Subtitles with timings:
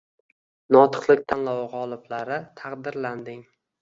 [0.75, 3.45] Notiqlik tanlovi g‘oliblari taqdirlanding